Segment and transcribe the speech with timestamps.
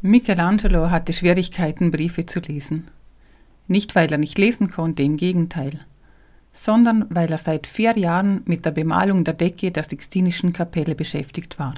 [0.00, 2.88] Michelangelo hatte Schwierigkeiten, Briefe zu lesen.
[3.66, 5.80] Nicht, weil er nicht lesen konnte, im Gegenteil,
[6.52, 11.58] sondern weil er seit vier Jahren mit der Bemalung der Decke der Sixtinischen Kapelle beschäftigt
[11.58, 11.74] war.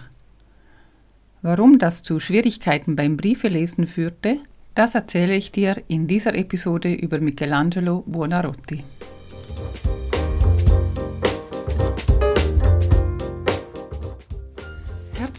[1.41, 4.39] Warum das zu Schwierigkeiten beim Briefelesen führte,
[4.75, 8.85] das erzähle ich dir in dieser Episode über Michelangelo Buonarroti.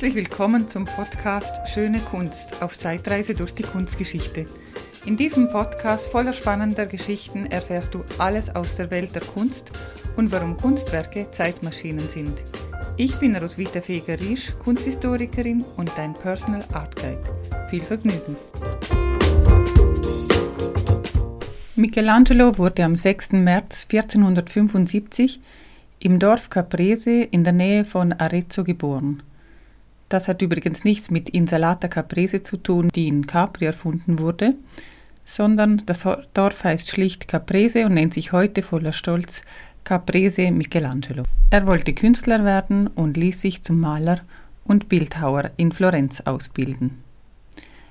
[0.02, 4.48] Herzlich willkommen zum Podcast Schöne Kunst auf Zeitreise durch die Kunstgeschichte.
[5.06, 9.72] In diesem Podcast voller spannender Geschichten erfährst du alles aus der Welt der Kunst
[10.18, 12.34] und warum Kunstwerke Zeitmaschinen sind.
[12.98, 17.22] Ich bin Roswitha Feger-Riesch, Kunsthistorikerin und dein Personal Art Guide.
[17.70, 18.36] Viel Vergnügen!
[21.76, 23.34] Michelangelo wurde am 6.
[23.34, 25.40] März 1475
[26.00, 29.22] im Dorf Caprese in der Nähe von Arezzo geboren.
[30.12, 34.56] Das hat übrigens nichts mit Insalata Caprese zu tun, die in Capri erfunden wurde,
[35.24, 39.42] sondern das Dorf heißt schlicht Caprese und nennt sich heute voller Stolz
[39.86, 41.24] Caprese Michelangelo.
[41.50, 44.20] Er wollte Künstler werden und ließ sich zum Maler
[44.66, 47.02] und Bildhauer in Florenz ausbilden.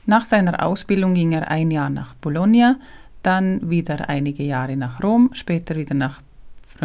[0.05, 2.79] Nach seiner Ausbildung ging er ein Jahr nach Bologna,
[3.23, 6.21] dann wieder einige Jahre nach Rom, später wieder nach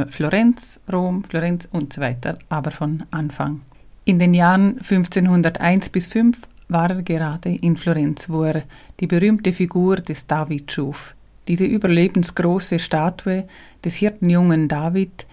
[0.07, 3.63] Florenz, Rom, Florenz und so weiter, aber von Anfang
[4.05, 8.63] in den Jahren 1501 bis 5 war er gerade in Florenz, wo er
[8.99, 11.15] die berühmte Figur des David schuf.
[11.47, 13.45] Diese überlebensgroße Statue
[13.83, 15.25] des Hirtenjungen David,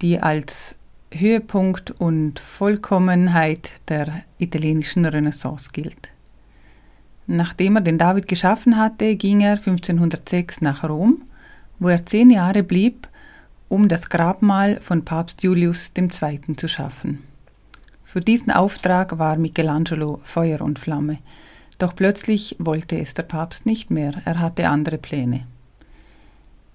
[0.00, 0.76] die als
[1.12, 6.10] Höhepunkt und Vollkommenheit der italienischen Renaissance gilt.
[7.26, 11.22] Nachdem er den David geschaffen hatte, ging er 1506 nach Rom,
[11.78, 13.08] wo er zehn Jahre blieb,
[13.68, 16.56] um das Grabmal von Papst Julius II.
[16.56, 17.31] zu schaffen.
[18.12, 21.16] Für diesen Auftrag war Michelangelo Feuer und Flamme.
[21.78, 25.46] Doch plötzlich wollte es der Papst nicht mehr, er hatte andere Pläne.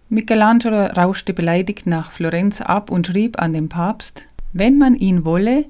[0.10, 5.66] Michelangelo rauschte beleidigt nach Florenz ab und schrieb an den Papst, wenn man ihn wolle,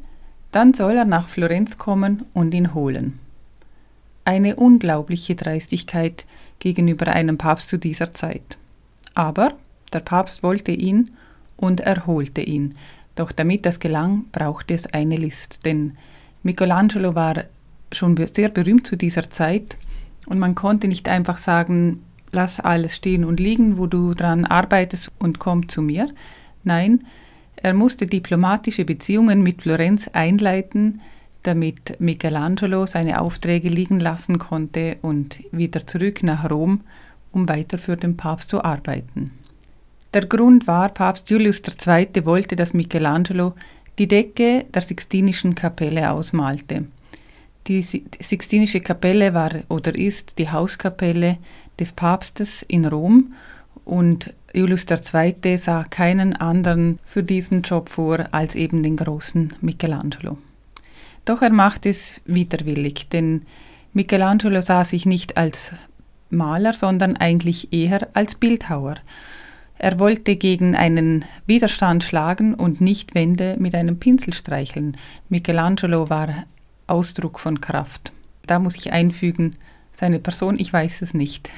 [0.53, 3.19] dann soll er nach Florenz kommen und ihn holen.
[4.23, 6.25] Eine unglaubliche Dreistigkeit
[6.59, 8.57] gegenüber einem Papst zu dieser Zeit.
[9.15, 9.51] Aber
[9.91, 11.11] der Papst wollte ihn
[11.57, 12.75] und erholte ihn,
[13.19, 15.93] doch damit das gelang, brauchte es eine List, denn
[16.43, 17.43] Michelangelo war
[17.91, 19.77] schon sehr berühmt zu dieser Zeit
[20.25, 25.11] und man konnte nicht einfach sagen, lass alles stehen und liegen, wo du dran arbeitest
[25.19, 26.09] und komm zu mir.
[26.63, 27.05] Nein,
[27.55, 31.01] er musste diplomatische Beziehungen mit Florenz einleiten,
[31.43, 36.81] damit Michelangelo seine Aufträge liegen lassen konnte und wieder zurück nach Rom,
[37.31, 39.31] um weiter für den Papst zu arbeiten.
[40.13, 42.25] Der Grund war, Papst Julius II.
[42.25, 43.53] wollte, dass Michelangelo
[43.99, 46.85] die Decke der Sixtinischen Kapelle ausmalte.
[47.67, 51.37] Die Sixtinische Kapelle war oder ist die Hauskapelle
[51.79, 53.33] des Papstes in Rom
[53.83, 55.57] und Julius II.
[55.57, 60.37] sah keinen anderen für diesen Job vor als eben den großen Michelangelo.
[61.25, 63.41] Doch er machte es widerwillig, denn
[63.91, 65.73] Michelangelo sah sich nicht als
[66.29, 68.95] Maler, sondern eigentlich eher als Bildhauer.
[69.79, 74.97] Er wollte gegen einen Widerstand schlagen und nicht Wände mit einem Pinsel streicheln.
[75.29, 76.45] Michelangelo war
[76.87, 78.11] Ausdruck von Kraft.
[78.47, 79.53] Da muss ich einfügen,
[79.91, 81.51] seine Person, ich weiß es nicht.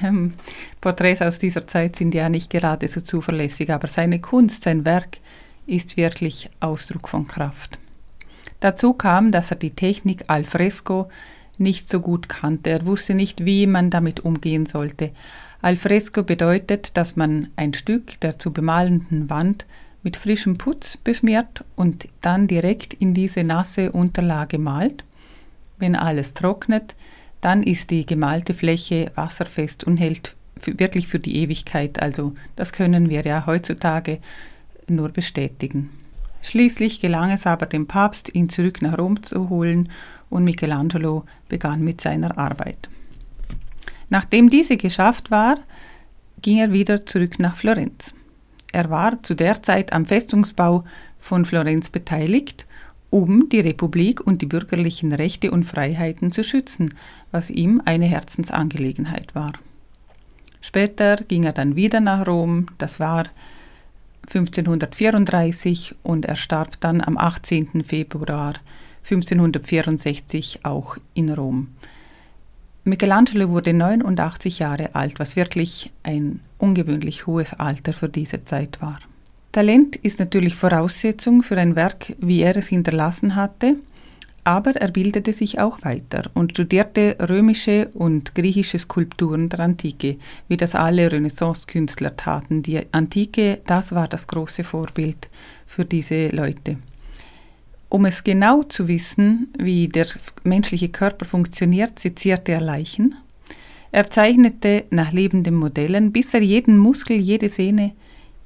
[0.80, 5.18] Porträts aus dieser Zeit sind ja nicht gerade so zuverlässig, aber seine Kunst, sein Werk
[5.66, 7.78] ist wirklich Ausdruck von Kraft.
[8.60, 11.08] Dazu kam, dass er die Technik al fresco
[11.58, 12.70] nicht so gut kannte.
[12.70, 15.10] Er wusste nicht, wie man damit umgehen sollte.
[15.62, 19.66] Alfresco bedeutet, dass man ein Stück der zu bemalenden Wand
[20.02, 25.04] mit frischem Putz beschmiert und dann direkt in diese nasse Unterlage malt.
[25.78, 26.96] Wenn alles trocknet,
[27.40, 32.00] dann ist die gemalte Fläche wasserfest und hält wirklich für die Ewigkeit.
[32.00, 34.18] Also das können wir ja heutzutage
[34.88, 35.90] nur bestätigen.
[36.42, 39.90] Schließlich gelang es aber dem Papst, ihn zurück nach Rom zu holen
[40.30, 42.88] und Michelangelo begann mit seiner Arbeit.
[44.10, 45.58] Nachdem diese geschafft war,
[46.42, 48.12] ging er wieder zurück nach Florenz.
[48.72, 50.84] Er war zu der Zeit am Festungsbau
[51.18, 52.66] von Florenz beteiligt,
[53.10, 56.94] um die Republik und die bürgerlichen Rechte und Freiheiten zu schützen,
[57.32, 59.52] was ihm eine Herzensangelegenheit war.
[60.60, 63.24] Später ging er dann wieder nach Rom, das war
[64.26, 67.82] 1534 und er starb dann am 18.
[67.82, 68.54] Februar
[69.02, 71.68] 1564 auch in Rom.
[72.84, 79.00] Michelangelo wurde 89 Jahre alt, was wirklich ein ungewöhnlich hohes Alter für diese Zeit war.
[79.52, 83.76] Talent ist natürlich Voraussetzung für ein Werk, wie er es hinterlassen hatte,
[84.44, 90.16] Aber er bildete sich auch weiter und studierte römische und griechische Skulpturen der Antike,
[90.48, 92.62] wie das alle Renaissance-Künstler taten.
[92.62, 95.28] Die Antike, das war das große Vorbild
[95.66, 96.78] für diese Leute.
[97.90, 100.06] Um es genau zu wissen, wie der
[100.44, 103.16] menschliche Körper funktioniert, sezierte er Leichen.
[103.90, 107.92] Er zeichnete nach lebenden Modellen, bis er jeden Muskel, jede Sehne,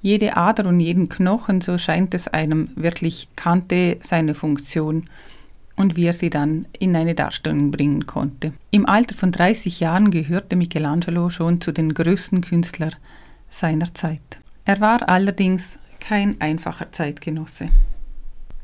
[0.01, 5.05] jede Ader und jeden Knochen, so scheint es einem, wirklich kannte seine Funktion
[5.77, 8.55] und wie er sie dann in eine Darstellung bringen konnte.
[8.71, 12.95] Im Alter von 30 Jahren gehörte Michelangelo schon zu den größten Künstlern
[13.51, 14.39] seiner Zeit.
[14.65, 17.69] Er war allerdings kein einfacher Zeitgenosse.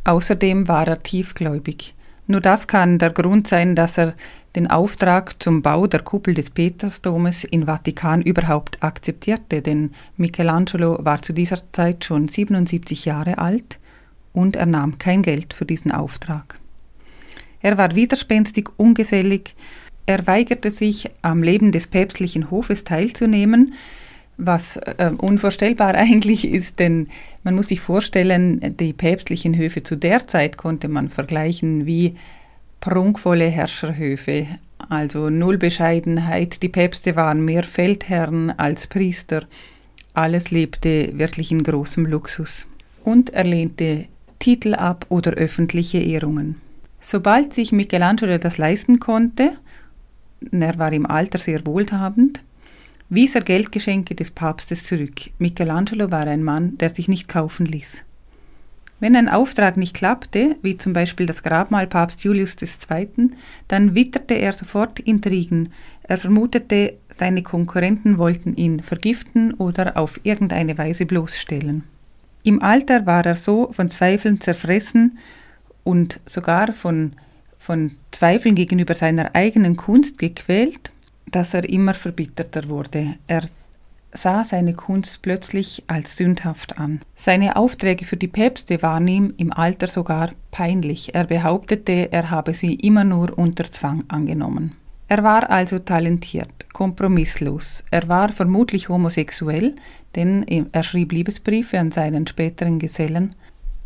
[0.04, 1.94] Außerdem war er tiefgläubig.
[2.26, 4.14] Nur das kann der Grund sein, dass er
[4.54, 11.20] den Auftrag zum Bau der Kuppel des Petersdomes in Vatikan überhaupt akzeptierte, denn Michelangelo war
[11.22, 13.78] zu dieser Zeit schon 77 Jahre alt
[14.32, 16.58] und er nahm kein Geld für diesen Auftrag.
[17.62, 19.54] Er war widerspenstig, ungesellig,
[20.06, 23.74] er weigerte sich, am Leben des päpstlichen Hofes teilzunehmen,
[24.40, 27.08] was äh, unvorstellbar eigentlich ist, denn
[27.44, 32.14] man muss sich vorstellen, die päpstlichen Höfe zu der Zeit konnte man vergleichen wie
[32.80, 34.46] prunkvolle Herrscherhöfe,
[34.88, 39.44] also null Bescheidenheit, die Päpste waren mehr Feldherren als Priester,
[40.14, 42.66] alles lebte wirklich in großem Luxus.
[43.04, 44.06] Und er lehnte
[44.38, 46.56] Titel ab oder öffentliche Ehrungen.
[47.00, 49.52] Sobald sich Michelangelo das leisten konnte,
[50.50, 52.40] er war im Alter sehr wohlhabend,
[53.10, 55.30] wies er Geldgeschenke des Papstes zurück.
[55.38, 58.04] Michelangelo war ein Mann, der sich nicht kaufen ließ.
[59.00, 63.30] Wenn ein Auftrag nicht klappte, wie zum Beispiel das Grabmal Papst Julius II.,
[63.66, 65.72] dann witterte er sofort Intrigen.
[66.02, 71.84] Er vermutete, seine Konkurrenten wollten ihn vergiften oder auf irgendeine Weise bloßstellen.
[72.42, 75.18] Im Alter war er so von Zweifeln zerfressen
[75.82, 77.14] und sogar von,
[77.58, 80.90] von Zweifeln gegenüber seiner eigenen Kunst gequält,
[81.30, 83.14] dass er immer verbitterter wurde.
[83.26, 83.42] Er
[84.12, 87.00] sah seine Kunst plötzlich als sündhaft an.
[87.14, 91.14] Seine Aufträge für die Päpste waren ihm im Alter sogar peinlich.
[91.14, 94.72] Er behauptete, er habe sie immer nur unter Zwang angenommen.
[95.08, 97.82] Er war also talentiert, kompromisslos.
[97.90, 99.74] Er war vermutlich homosexuell,
[100.14, 103.30] denn er schrieb Liebesbriefe an seinen späteren Gesellen.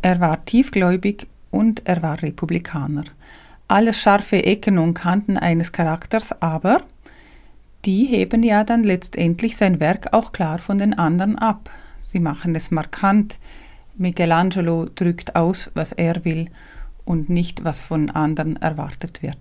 [0.03, 3.05] Er war tiefgläubig und er war Republikaner.
[3.69, 6.83] Alles scharfe Ecken und Kanten eines Charakters, aber
[7.85, 11.71] die heben ja dann letztendlich sein Werk auch klar von den anderen ab.
[12.01, 13.39] Sie machen es markant.
[13.97, 16.49] Michelangelo drückt aus, was er will
[17.05, 19.39] und nicht, was von anderen erwartet wird.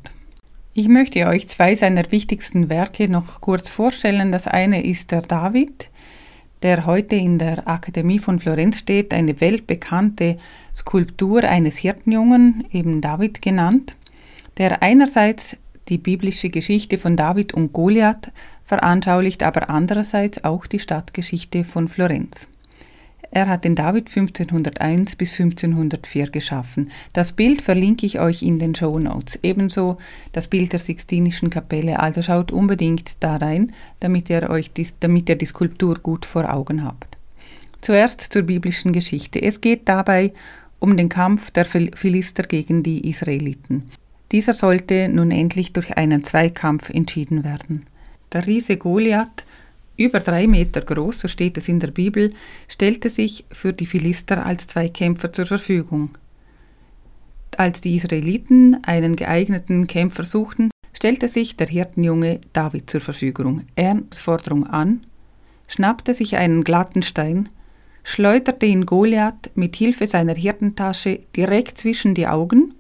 [0.74, 4.32] Ich möchte euch zwei seiner wichtigsten Werke noch kurz vorstellen.
[4.32, 5.90] Das eine ist der David,
[6.64, 10.38] der heute in der Akademie von Florenz steht, eine weltbekannte
[10.74, 13.96] Skulptur eines Hirtenjungen, eben David genannt,
[14.58, 15.58] der einerseits
[15.90, 18.32] die biblische Geschichte von David und Goliath
[18.64, 22.48] veranschaulicht, aber andererseits auch die Stadtgeschichte von Florenz.
[23.36, 26.92] Er hat den David 1501 bis 1504 geschaffen.
[27.14, 29.40] Das Bild verlinke ich euch in den Show Notes.
[29.42, 29.98] Ebenso
[30.34, 32.00] das Bild der Sixtinischen Kapelle.
[32.00, 33.72] Also schaut unbedingt da rein,
[34.02, 37.18] damit ihr euch die, damit ihr die Skulptur gut vor Augen habt.
[37.82, 39.42] Zuerst zur biblischen Geschichte.
[39.42, 40.32] Es geht dabei
[40.78, 43.86] um den Kampf der Philister gegen die Israeliten.
[44.34, 47.86] Dieser sollte nun endlich durch einen Zweikampf entschieden werden.
[48.34, 49.46] Der Riese Goliath
[49.96, 52.34] über drei Meter groß, so steht es in der Bibel,
[52.68, 56.18] stellte sich für die Philister als Zweikämpfer zur Verfügung.
[57.58, 63.62] Als die Israeliten einen geeigneten Kämpfer suchten, stellte sich der Hirtenjunge David zur Verfügung.
[63.76, 65.02] Ernst Forderung an,
[65.68, 67.50] schnappte sich einen glatten Stein,
[68.04, 72.74] schleuderte ihn Goliath mit Hilfe seiner Hirtentasche direkt zwischen die Augen.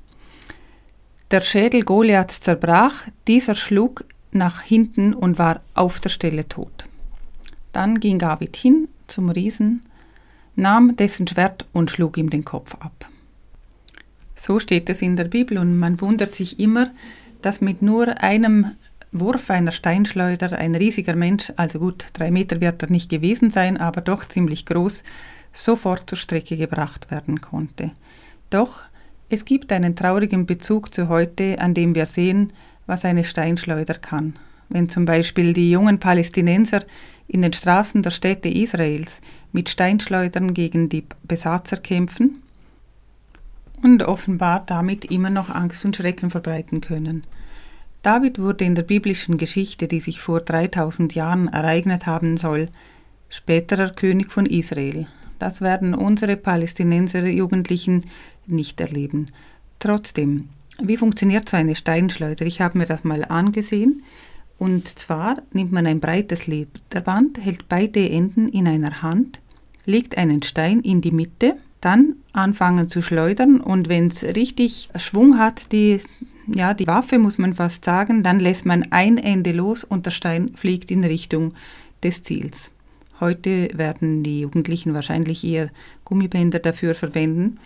[1.33, 6.85] Der Schädel Goliaths zerbrach, dieser schlug nach hinten und war auf der Stelle tot.
[7.71, 9.81] Dann ging David hin zum Riesen,
[10.55, 13.09] nahm dessen Schwert und schlug ihm den Kopf ab.
[14.35, 16.91] So steht es in der Bibel und man wundert sich immer,
[17.41, 18.67] dass mit nur einem
[19.11, 23.77] Wurf einer Steinschleuder ein riesiger Mensch, also gut, drei Meter wird er nicht gewesen sein,
[23.77, 25.03] aber doch ziemlich groß,
[25.51, 27.89] sofort zur Strecke gebracht werden konnte.
[28.51, 28.83] Doch
[29.33, 32.53] es gibt einen traurigen Bezug zu heute, an dem wir sehen,
[32.85, 34.35] was eine Steinschleuder kann.
[34.69, 36.83] Wenn zum Beispiel die jungen Palästinenser
[37.27, 39.21] in den Straßen der Städte Israels
[39.51, 42.43] mit Steinschleudern gegen die Besatzer kämpfen
[43.81, 47.23] und offenbar damit immer noch Angst und Schrecken verbreiten können.
[48.03, 52.69] David wurde in der biblischen Geschichte, die sich vor 3000 Jahren ereignet haben soll,
[53.29, 55.07] späterer König von Israel.
[55.43, 58.05] Das werden unsere Palästinenser Jugendlichen
[58.47, 59.27] nicht erleben.
[59.77, 60.47] Trotzdem,
[60.81, 62.45] Wie funktioniert so eine Steinschleuder?
[62.45, 64.03] Ich habe mir das mal angesehen.
[64.57, 69.41] Und zwar nimmt man ein breites Lederband, hält beide Enden in einer Hand,
[69.85, 75.37] legt einen Stein in die Mitte, dann anfangen zu schleudern und wenn es richtig Schwung
[75.37, 75.99] hat, die,
[76.47, 80.11] ja, die Waffe muss man fast sagen, dann lässt man ein Ende los und der
[80.11, 81.53] Stein fliegt in Richtung
[82.01, 82.71] des Ziels.
[83.19, 85.69] Heute werden die Jugendlichen wahrscheinlich eher
[86.03, 87.59] Gummibänder dafür verwenden,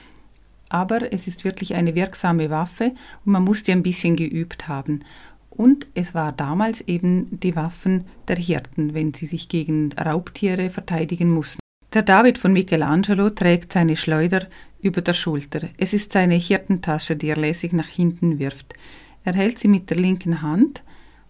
[0.70, 2.92] aber es ist wirklich eine wirksame Waffe
[3.25, 5.01] und man muss die ein bisschen geübt haben.
[5.50, 11.30] Und es war damals eben die Waffen der Hirten, wenn sie sich gegen Raubtiere verteidigen
[11.30, 11.60] mussten.
[11.94, 14.48] Der David von Michelangelo trägt seine Schleuder
[14.82, 15.62] über der Schulter.
[15.77, 18.75] Es ist seine Hirtentasche, die er lässig nach hinten wirft.
[19.24, 20.84] Er hält sie mit der linken Hand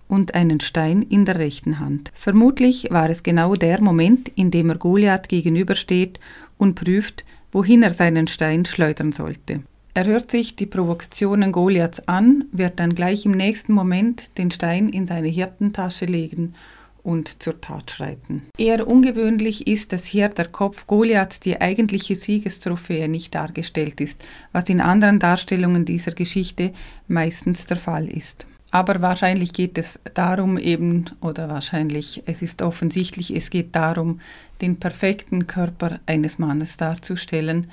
[0.07, 2.11] und einen Stein in der rechten Hand.
[2.13, 6.19] Vermutlich war es genau der Moment, in dem er Goliath gegenübersteht
[6.57, 9.61] und prüft, wohin er seinen Stein schleudern sollte.
[9.93, 14.89] Er hört sich die Provokationen Goliaths an, wird dann gleich im nächsten Moment den Stein
[14.89, 16.53] in seine Hirtentasche legen
[17.01, 18.43] und zur Tat schreiten.
[18.57, 24.69] Eher ungewöhnlich ist, dass hier der Kopf Goliaths die eigentliche Siegestrophäe nicht dargestellt ist, was
[24.69, 26.73] in anderen Darstellungen dieser Geschichte
[27.07, 28.45] meistens der Fall ist.
[28.71, 34.19] Aber wahrscheinlich geht es darum eben, oder wahrscheinlich, es ist offensichtlich, es geht darum,
[34.61, 37.67] den perfekten Körper eines Mannes darzustellen.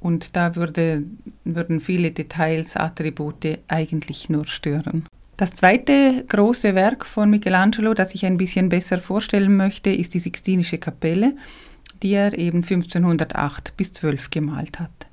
[0.00, 1.04] Und da würde,
[1.44, 5.04] würden viele Details, Attribute eigentlich nur stören.
[5.38, 10.20] Das zweite große Werk von Michelangelo, das ich ein bisschen besser vorstellen möchte, ist die
[10.20, 11.34] Sixtinische Kapelle,
[12.02, 15.06] die er eben 1508 bis 12 gemalt hat.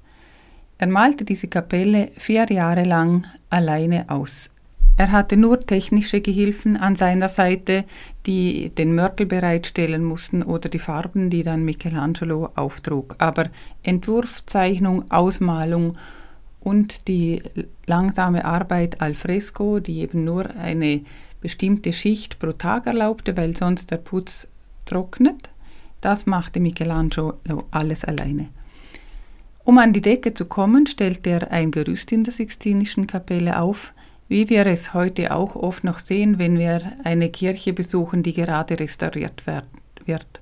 [0.77, 4.50] Er malte diese Kapelle vier Jahre lang alleine aus.
[4.98, 7.86] Er hatte nur technische Gehilfen an seiner Seite,
[8.25, 13.15] die den Mörtel bereitstellen mussten oder die Farben, die dann Michelangelo auftrug.
[13.17, 13.50] Aber
[13.81, 15.98] Entwurf, Zeichnung, Ausmalung
[16.60, 17.41] und die
[17.88, 21.01] langsame Arbeit al fresco, die eben nur eine
[21.41, 24.48] bestimmte Schicht pro Tag erlaubte, weil sonst der Putz
[24.86, 25.50] trocknet,
[26.01, 27.39] das machte Michelangelo
[27.71, 28.50] alles alleine.
[29.63, 33.93] Um an die Decke zu kommen, stellte er ein Gerüst in der Sixtinischen Kapelle auf,
[34.31, 38.79] wie wir es heute auch oft noch sehen, wenn wir eine Kirche besuchen, die gerade
[38.79, 39.43] restauriert
[40.05, 40.39] wird.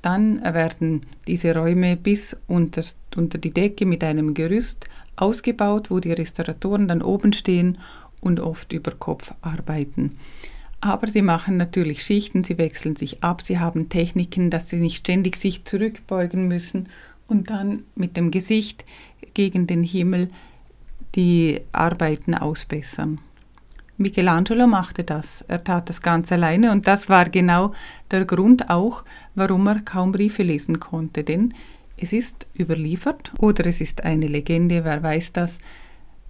[0.00, 2.82] Dann werden diese Räume bis unter,
[3.14, 7.76] unter die Decke mit einem Gerüst ausgebaut, wo die Restauratoren dann oben stehen
[8.22, 10.12] und oft über Kopf arbeiten.
[10.80, 15.00] Aber sie machen natürlich Schichten, sie wechseln sich ab, sie haben Techniken, dass sie nicht
[15.00, 16.88] ständig sich zurückbeugen müssen
[17.26, 18.86] und dann mit dem Gesicht
[19.34, 20.30] gegen den Himmel
[21.16, 23.18] die Arbeiten ausbessern.
[23.98, 25.42] Michelangelo machte das.
[25.48, 27.72] Er tat das ganz alleine und das war genau
[28.10, 29.04] der Grund auch,
[29.34, 31.54] warum er kaum Briefe lesen konnte, denn
[31.96, 35.58] es ist überliefert oder es ist eine Legende, wer weiß das.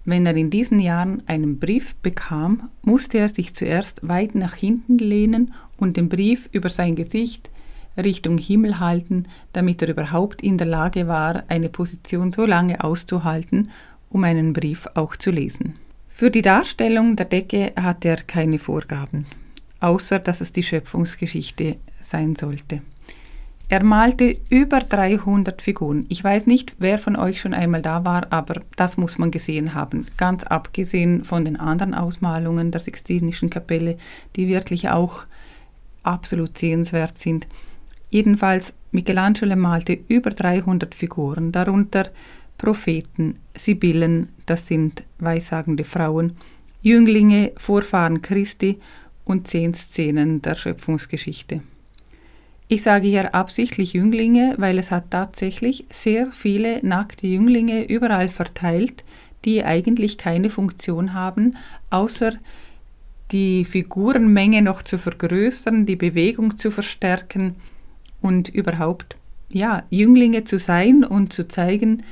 [0.04, 4.98] Wenn er in diesen Jahren einen Brief bekam, musste er sich zuerst weit nach hinten
[4.98, 7.50] lehnen und den Brief über sein Gesicht
[7.96, 13.70] Richtung Himmel halten, damit er überhaupt in der Lage war, eine Position so lange auszuhalten
[14.10, 15.74] um einen Brief auch zu lesen.
[16.08, 19.26] Für die Darstellung der Decke hatte er keine Vorgaben,
[19.80, 22.80] außer dass es die Schöpfungsgeschichte sein sollte.
[23.68, 26.06] Er malte über 300 Figuren.
[26.08, 29.74] Ich weiß nicht, wer von euch schon einmal da war, aber das muss man gesehen
[29.74, 30.06] haben.
[30.16, 33.98] Ganz abgesehen von den anderen Ausmalungen der Sixtinischen Kapelle,
[34.36, 35.24] die wirklich auch
[36.04, 37.48] absolut sehenswert sind.
[38.08, 42.08] Jedenfalls, Michelangelo malte über 300 Figuren, darunter
[42.58, 46.32] Propheten, Sibyllen, das sind weissagende Frauen,
[46.82, 48.78] Jünglinge, Vorfahren Christi
[49.24, 51.62] und zehn Szenen der Schöpfungsgeschichte.
[52.68, 59.04] Ich sage hier absichtlich Jünglinge, weil es hat tatsächlich sehr viele nackte Jünglinge überall verteilt,
[59.44, 61.56] die eigentlich keine Funktion haben,
[61.90, 62.32] außer
[63.32, 67.54] die Figurenmenge noch zu vergrößern, die Bewegung zu verstärken
[68.20, 69.16] und überhaupt
[69.48, 72.02] ja, Jünglinge zu sein und zu zeigen,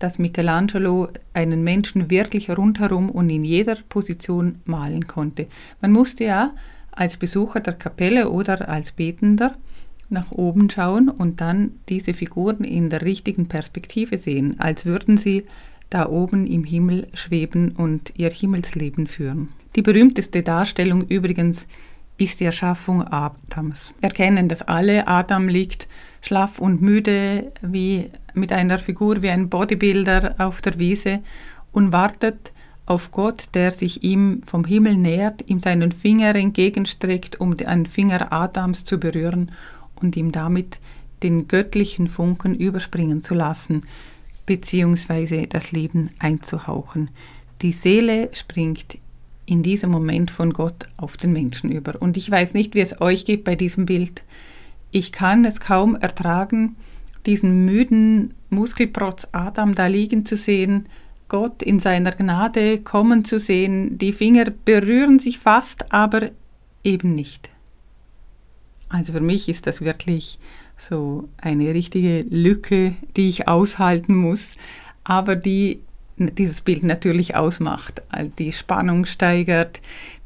[0.00, 5.46] dass Michelangelo einen Menschen wirklich rundherum und in jeder Position malen konnte.
[5.80, 6.50] Man musste ja
[6.90, 9.54] als Besucher der Kapelle oder als Betender
[10.08, 15.44] nach oben schauen und dann diese Figuren in der richtigen Perspektive sehen, als würden sie
[15.88, 19.52] da oben im Himmel schweben und ihr Himmelsleben führen.
[19.76, 21.66] Die berühmteste Darstellung übrigens
[22.16, 23.94] ist die Erschaffung Adams.
[24.00, 25.06] Wir kennen das alle.
[25.06, 25.88] Adam liegt
[26.20, 31.20] schlaff und müde wie mit einer Figur wie ein Bodybuilder auf der Wiese
[31.72, 32.52] und wartet
[32.86, 38.32] auf Gott, der sich ihm vom Himmel nähert, ihm seinen Finger entgegenstreckt, um den Finger
[38.32, 39.52] Adams zu berühren
[39.94, 40.80] und ihm damit
[41.22, 43.82] den göttlichen Funken überspringen zu lassen,
[44.46, 47.10] beziehungsweise das Leben einzuhauchen.
[47.62, 48.98] Die Seele springt
[49.46, 52.00] in diesem Moment von Gott auf den Menschen über.
[52.00, 54.22] Und ich weiß nicht, wie es euch geht bei diesem Bild.
[54.90, 56.76] Ich kann es kaum ertragen,
[57.26, 60.86] diesen müden Muskelprotz Adam da liegen zu sehen,
[61.28, 63.98] Gott in seiner Gnade kommen zu sehen.
[63.98, 66.30] Die Finger berühren sich fast, aber
[66.82, 67.50] eben nicht.
[68.88, 70.38] Also für mich ist das wirklich
[70.76, 74.54] so eine richtige Lücke, die ich aushalten muss,
[75.04, 75.80] aber die
[76.16, 78.02] dieses Bild natürlich ausmacht.
[78.38, 79.80] Die Spannung steigert,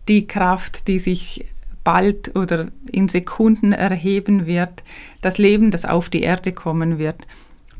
[0.08, 1.44] die Kraft, die sich
[1.84, 4.82] bald oder in Sekunden erheben wird,
[5.20, 7.26] das Leben, das auf die Erde kommen wird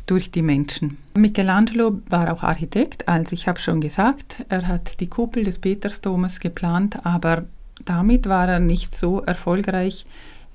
[0.07, 0.99] durch die Menschen.
[1.17, 6.41] Michelangelo war auch Architekt, also ich habe schon gesagt, er hat die Kuppel des Petersdomes
[6.41, 7.45] geplant, aber
[7.85, 10.05] damit war er nicht so erfolgreich,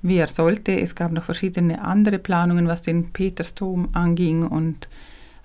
[0.02, 0.80] wie er sollte.
[0.80, 4.88] Es gab noch verschiedene andere Planungen, was den Petersdom anging und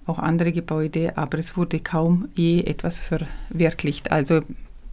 [0.06, 4.12] auch andere Gebäude, aber es wurde kaum je etwas verwirklicht.
[4.12, 4.42] Also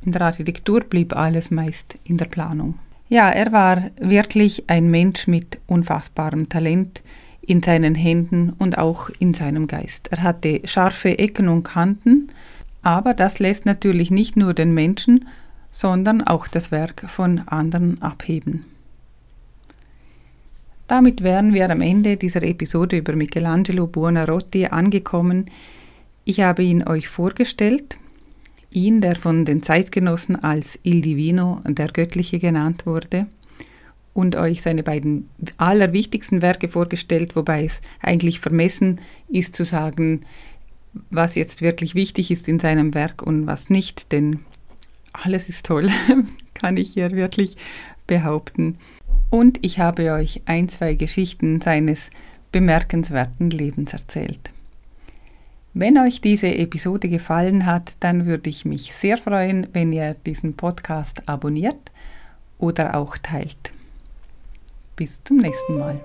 [0.04, 2.78] in der Architektur blieb alles meist in der Planung.
[3.12, 7.02] Ja, er war wirklich ein Mensch mit unfassbarem Talent
[7.42, 10.08] in seinen Händen und auch in seinem Geist.
[10.10, 12.28] Er hatte scharfe Ecken und Kanten,
[12.80, 15.28] aber das lässt natürlich nicht nur den Menschen,
[15.70, 18.64] sondern auch das Werk von anderen abheben.
[20.88, 25.50] Damit wären wir am Ende dieser Episode über Michelangelo Buonarroti angekommen.
[26.24, 27.98] Ich habe ihn euch vorgestellt,
[28.74, 33.26] ihn, der von den Zeitgenossen als Il Divino, der Göttliche genannt wurde,
[34.14, 40.22] und euch seine beiden allerwichtigsten Werke vorgestellt, wobei es eigentlich vermessen ist zu sagen,
[41.10, 44.40] was jetzt wirklich wichtig ist in seinem Werk und was nicht, denn
[45.12, 45.88] alles ist toll,
[46.54, 47.56] kann ich hier wirklich
[48.06, 48.76] behaupten
[49.30, 52.10] und ich habe euch ein, zwei Geschichten seines
[52.52, 54.52] bemerkenswerten Lebens erzählt.
[55.74, 60.54] Wenn euch diese Episode gefallen hat, dann würde ich mich sehr freuen, wenn ihr diesen
[60.54, 61.90] Podcast abonniert
[62.58, 63.72] oder auch teilt.
[64.96, 65.98] Bis zum nächsten Mal.